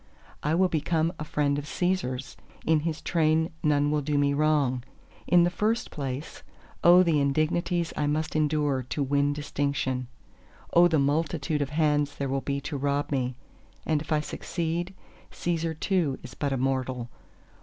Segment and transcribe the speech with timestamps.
[0.41, 2.35] I will become a friend of Cæsar's!
[2.65, 4.83] in his train none will do me wrong!
[5.27, 10.07] In the first place—O the indignities I must endure to win distinction!
[10.73, 13.35] O the multitude of hands there will be to rob me!
[13.85, 14.95] And if I succeed,
[15.31, 17.07] Cæsar too is but a mortal.